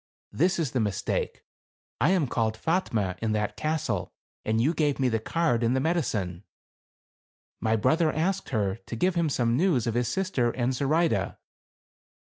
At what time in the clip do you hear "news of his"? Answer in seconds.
9.55-10.07